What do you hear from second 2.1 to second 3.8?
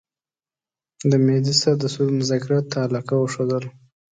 مذاکراتو ته علاقه وښودله.